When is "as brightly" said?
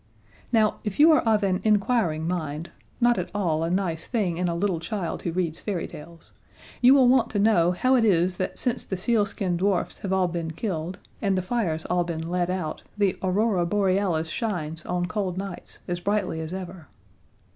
15.87-16.41